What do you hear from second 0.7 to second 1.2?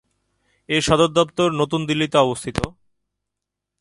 এর সদর